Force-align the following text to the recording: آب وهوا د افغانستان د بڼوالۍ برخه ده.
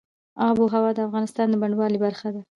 آب 0.47 0.57
وهوا 0.59 0.91
د 0.95 0.99
افغانستان 1.07 1.47
د 1.49 1.55
بڼوالۍ 1.61 1.97
برخه 2.05 2.27
ده. 2.35 2.41